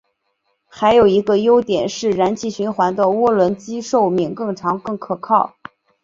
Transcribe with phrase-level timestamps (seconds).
[0.67, 5.53] 还有一个优点是燃气循环的涡轮机寿命更长更可靠。